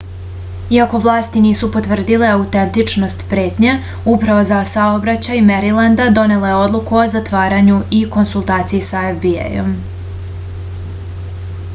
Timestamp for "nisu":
1.41-1.67